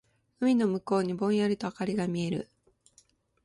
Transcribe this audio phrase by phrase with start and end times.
[0.39, 2.49] 海の向こうにぼんやりと灯りが見える。